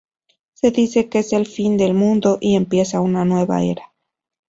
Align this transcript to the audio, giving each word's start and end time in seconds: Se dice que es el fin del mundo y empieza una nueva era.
Se 0.53 0.71
dice 0.71 1.09
que 1.09 1.19
es 1.19 1.31
el 1.31 1.45
fin 1.45 1.77
del 1.77 1.93
mundo 1.93 2.39
y 2.41 2.55
empieza 2.55 3.01
una 3.01 3.23
nueva 3.23 3.61
era. 3.63 3.93